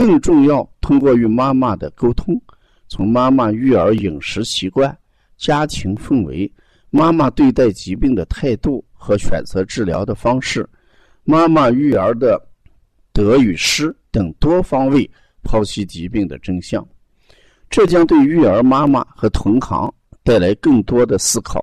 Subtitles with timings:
[0.00, 2.40] 更重要，通过与妈妈的沟通，
[2.88, 4.96] 从妈妈育儿饮食习惯、
[5.36, 6.50] 家庭氛围、
[6.88, 10.66] 妈妈对待疾病的态度和选择治疗的方式、
[11.22, 12.40] 妈妈育儿的
[13.12, 15.08] 得与失等多方位
[15.44, 16.82] 剖析疾病的真相，
[17.68, 19.92] 这将对育儿妈妈和同行
[20.24, 21.62] 带来更多的思考，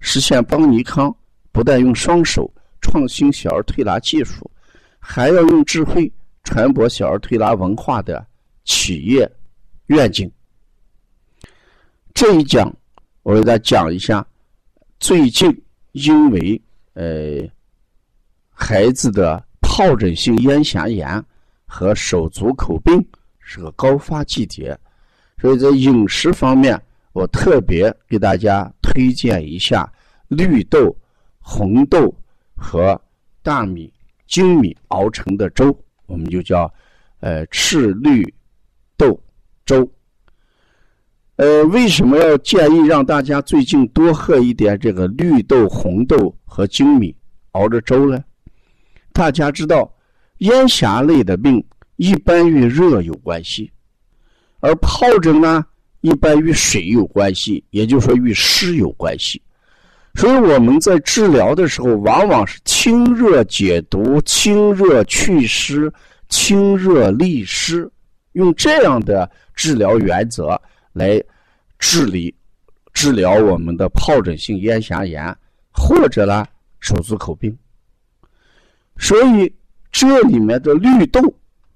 [0.00, 1.14] 实现邦尼康
[1.52, 2.50] 不但用双手
[2.80, 4.50] 创新小儿推拿技术，
[4.98, 6.10] 还要用智慧。
[6.48, 8.26] 传播小儿推拿文化的
[8.64, 9.30] 企业
[9.88, 10.30] 愿景。
[12.14, 12.74] 这一讲，
[13.22, 14.26] 我给大家讲一下，
[14.98, 15.46] 最近
[15.92, 16.58] 因为
[16.94, 17.46] 呃
[18.50, 21.22] 孩子的疱疹性咽峡炎
[21.66, 23.06] 和手足口病
[23.40, 24.76] 是个高发季节，
[25.38, 26.80] 所以在饮食方面，
[27.12, 29.86] 我特别给大家推荐一下
[30.28, 30.96] 绿豆、
[31.40, 32.10] 红豆
[32.56, 32.98] 和
[33.42, 33.92] 大米、
[34.26, 35.78] 精米熬成的粥。
[36.08, 36.68] 我们就叫，
[37.20, 38.26] 呃，赤绿
[38.96, 39.18] 豆
[39.64, 39.88] 粥。
[41.36, 47.14] 呃，为什么要建议让大家最近多喝一点这个绿豆、红豆和精米
[47.52, 48.24] 熬着粥呢？
[49.12, 49.88] 大家知道，
[50.38, 51.64] 咽峡类的病
[51.96, 53.70] 一般与热有关系，
[54.60, 55.64] 而疱疹呢，
[56.00, 59.40] 一般与水有关系，也就是说与湿有关系。
[60.14, 65.92] 所以我们在治疗的时候，往往是清热解毒、清热祛湿、
[66.28, 67.88] 清热利湿，
[68.32, 70.60] 用这样的治疗原则
[70.92, 71.22] 来
[71.78, 72.34] 治理、
[72.92, 75.32] 治疗我们的疱疹性咽峡炎
[75.72, 76.44] 或者呢
[76.80, 77.56] 手足口病。
[78.96, 79.54] 所以
[79.92, 81.20] 这里面的绿豆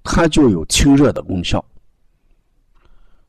[0.03, 1.63] 它就有清热的功效，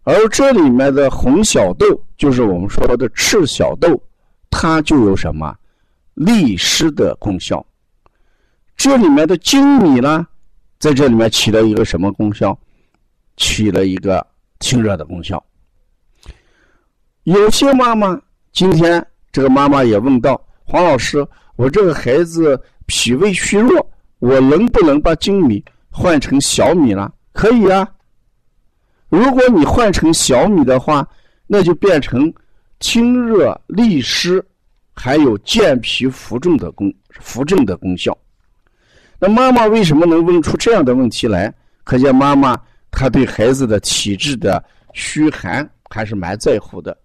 [0.03, 1.87] 而这里面的红小豆
[2.17, 4.03] 就是我们说的赤小豆。
[4.57, 5.53] 它就有什么
[6.15, 7.67] 利湿的功效？
[8.77, 10.25] 这里面的精米呢，
[10.79, 12.57] 在这里面起了一个什么功效？
[13.37, 14.25] 起了一个
[14.61, 15.45] 清热的功效。
[17.25, 18.17] 有些妈妈
[18.53, 21.27] 今天这个妈妈也问到黄老师
[21.57, 23.85] ：“我这个孩子脾胃虚弱，
[24.21, 27.87] 我能不能把精米换成小米呢？”可以啊。
[29.09, 31.07] 如果你换成小米的话，
[31.49, 32.33] 那就变成。
[32.81, 34.45] 清热利湿，
[34.95, 38.17] 还有健脾扶正的功扶正的功效。
[39.19, 41.53] 那妈妈为什么能问出这样的问题来？
[41.83, 42.59] 可见妈妈
[42.91, 46.97] 她对孩子的体质的虚寒还是蛮在乎的。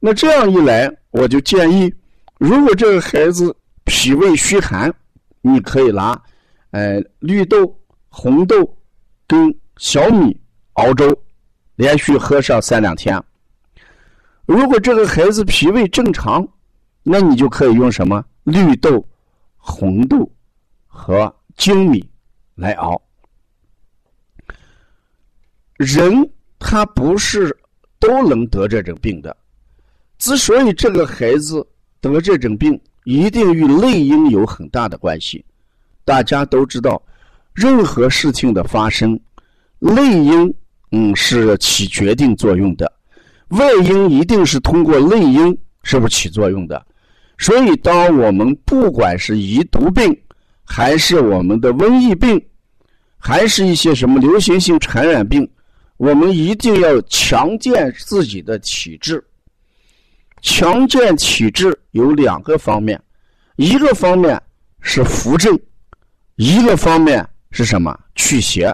[0.00, 1.92] 那这样一来，我就建议，
[2.38, 3.54] 如果这个孩子
[3.84, 4.92] 脾胃虚寒，
[5.40, 6.20] 你可以拿，
[6.70, 8.56] 呃，绿豆、红豆
[9.26, 10.36] 跟小米
[10.74, 11.16] 熬粥，
[11.76, 13.22] 连续喝上三两天。
[14.46, 16.46] 如果这个孩子脾胃正常，
[17.02, 19.06] 那你就可以用什么绿豆、
[19.56, 20.30] 红豆
[20.86, 22.04] 和精米
[22.54, 23.00] 来熬。
[25.76, 27.56] 人他不是
[27.98, 29.36] 都能得这种病的，
[30.18, 31.66] 之所以这个孩子
[32.00, 35.44] 得这种病，一定与内因有很大的关系。
[36.04, 37.00] 大家都知道，
[37.52, 39.18] 任何事情的发生，
[39.78, 40.54] 内因
[40.90, 42.92] 嗯是起决定作用的。
[43.52, 46.84] 外因一定是通过内因是不是起作用的？
[47.38, 50.16] 所以，当我们不管是遗毒病，
[50.64, 52.40] 还是我们的瘟疫病，
[53.18, 55.48] 还是一些什么流行性传染病，
[55.96, 59.22] 我们一定要强健自己的体质。
[60.40, 63.00] 强健体质有两个方面，
[63.56, 64.40] 一个方面
[64.80, 65.58] 是扶正，
[66.36, 68.72] 一个方面是什么祛邪。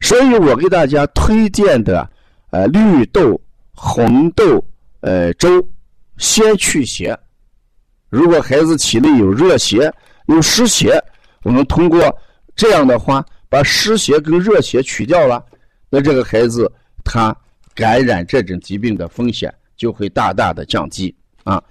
[0.00, 2.10] 所以我给大家推荐的，
[2.50, 3.40] 呃，绿豆。
[3.76, 4.64] 红豆，
[5.00, 5.48] 呃，粥
[6.16, 7.16] 先去邪。
[8.08, 9.92] 如果孩子体内有热邪、
[10.26, 10.98] 有湿邪，
[11.42, 12.00] 我们通过
[12.56, 15.44] 这样的话，把湿邪跟热邪取掉了，
[15.90, 16.72] 那这个孩子
[17.04, 17.36] 他
[17.74, 21.14] 感染这种疾病的风险就会大大的降低
[21.44, 21.62] 啊。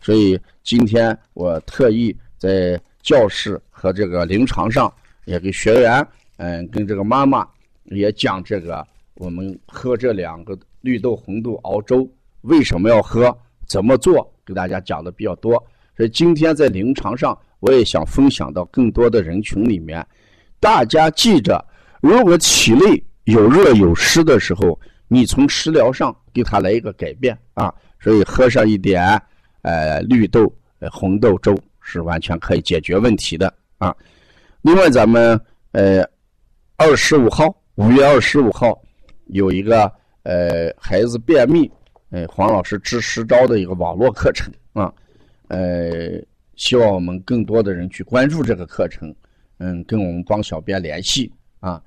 [0.00, 4.92] 所以今天我特意在教室和这个临床上
[5.26, 6.04] 也给学员，
[6.38, 7.46] 嗯，跟这个妈妈
[7.84, 8.84] 也讲这个，
[9.14, 10.58] 我们喝这两个。
[10.82, 12.06] 绿豆、红豆熬粥
[12.42, 13.36] 为什么要喝？
[13.66, 14.30] 怎么做？
[14.44, 15.52] 给大家讲的比较多。
[15.96, 20.04] 所以今天在临床上，我也想分享到更多的人群里面。
[20.58, 21.64] 大家记着，
[22.00, 29.20] 如果体内有热有湿的时候，你从食疗上给他来一个改变啊，所以喝上一点
[29.62, 30.52] 呃绿豆、
[30.90, 33.94] 红豆粥是完全可以解决问题的啊。
[34.62, 35.40] 另外，咱们
[35.72, 36.02] 呃
[36.76, 38.80] 二十五号，五月二十五号
[39.26, 41.70] 有一个呃孩子便秘，
[42.10, 44.92] 呃黄老师支实招的一个网络课程啊，
[45.48, 46.20] 呃
[46.56, 49.14] 希望我们更多的人去关注这个课程，
[49.58, 51.82] 嗯，跟我们帮小编联系啊。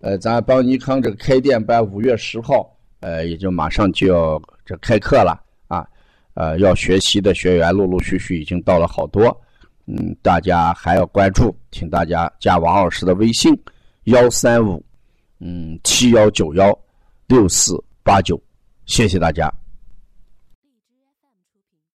[0.00, 5.86] 呃，咱邦尼康这个开店班五月十号，呃，也就马上就要这开课了啊，
[6.34, 9.34] 呃，要学习的学员陆陆续续已经到了好多，
[9.86, 13.58] 嗯，大家还要关注，请大家加王老师的微信
[14.04, 14.84] 幺三五，
[15.40, 16.78] 嗯，七幺九幺
[17.26, 18.40] 六四八九，
[18.86, 19.52] 谢谢大家。